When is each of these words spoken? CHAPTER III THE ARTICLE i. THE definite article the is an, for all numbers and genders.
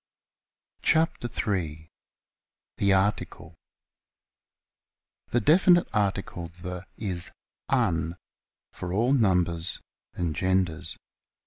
CHAPTER 0.81 1.29
III 1.31 1.87
THE 2.77 2.91
ARTICLE 2.91 3.53
i. 3.53 5.29
THE 5.31 5.39
definite 5.41 5.87
article 5.93 6.47
the 6.63 6.87
is 6.97 7.29
an, 7.69 8.15
for 8.73 8.91
all 8.93 9.13
numbers 9.13 9.79
and 10.15 10.35
genders. 10.35 10.97